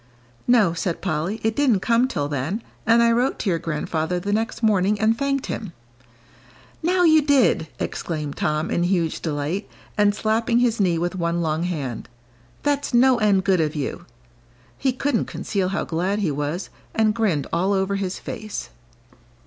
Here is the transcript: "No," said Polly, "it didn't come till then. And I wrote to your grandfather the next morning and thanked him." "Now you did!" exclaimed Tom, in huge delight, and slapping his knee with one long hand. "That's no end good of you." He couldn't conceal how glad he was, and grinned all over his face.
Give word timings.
"No," 0.47 0.73
said 0.73 0.99
Polly, 0.99 1.39
"it 1.43 1.55
didn't 1.55 1.81
come 1.81 2.07
till 2.07 2.27
then. 2.27 2.63
And 2.87 3.03
I 3.03 3.11
wrote 3.11 3.37
to 3.37 3.51
your 3.51 3.59
grandfather 3.59 4.19
the 4.19 4.33
next 4.33 4.63
morning 4.63 4.99
and 4.99 5.15
thanked 5.15 5.45
him." 5.45 5.73
"Now 6.81 7.03
you 7.03 7.21
did!" 7.21 7.67
exclaimed 7.77 8.35
Tom, 8.35 8.71
in 8.71 8.81
huge 8.85 9.21
delight, 9.21 9.69
and 9.99 10.15
slapping 10.15 10.57
his 10.57 10.79
knee 10.79 10.97
with 10.97 11.13
one 11.13 11.41
long 11.43 11.65
hand. 11.65 12.09
"That's 12.63 12.95
no 12.95 13.19
end 13.19 13.43
good 13.43 13.61
of 13.61 13.75
you." 13.75 14.07
He 14.75 14.91
couldn't 14.91 15.25
conceal 15.25 15.69
how 15.69 15.85
glad 15.85 16.17
he 16.17 16.31
was, 16.31 16.71
and 16.95 17.13
grinned 17.13 17.45
all 17.53 17.71
over 17.71 17.95
his 17.97 18.17
face. 18.17 18.71